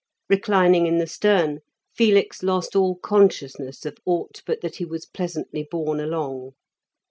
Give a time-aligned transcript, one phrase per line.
[0.29, 1.59] Reclining in the stern,
[1.95, 6.53] Felix lost all consciousness of aught but that he was pleasantly borne along.